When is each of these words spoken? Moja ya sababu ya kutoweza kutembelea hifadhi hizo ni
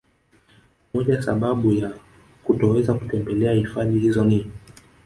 Moja 0.93 1.13
ya 1.15 1.21
sababu 1.21 1.73
ya 1.73 1.91
kutoweza 2.43 2.93
kutembelea 2.93 3.51
hifadhi 3.53 3.99
hizo 3.99 4.23
ni 4.25 4.51